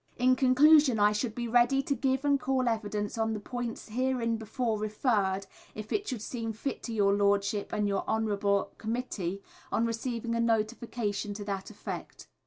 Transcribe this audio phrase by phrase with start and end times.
[0.17, 4.79] In conclusion I should be ready to give and call Evidence on the points hereinbefore
[4.79, 9.85] referred to (if it should seem fit to your Lordship and your Honourable Committee), on
[9.85, 12.27] receiving a notification to that effect.